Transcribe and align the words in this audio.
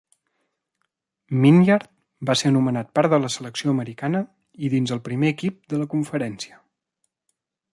Maynard 1.41 1.91
va 2.29 2.35
ser 2.41 2.51
anomenat 2.51 2.89
part 2.99 3.13
de 3.15 3.19
la 3.25 3.29
selecció 3.35 3.75
americana 3.75 4.23
i 4.69 4.73
dins 4.75 4.95
el 4.97 5.03
primer 5.09 5.31
equip 5.37 5.61
de 5.75 5.83
la 5.83 5.89
Conferència. 5.93 6.59